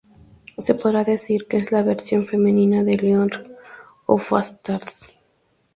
[0.57, 3.45] Se podría decir que es la versión femenina de Leonard
[4.07, 4.81] Hofstadter.